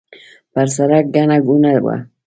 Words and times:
پر 0.53 0.67
سړک 0.75 1.05
ګڼه 1.15 1.37
ګوڼه 1.47 1.73
وه. 1.85 1.95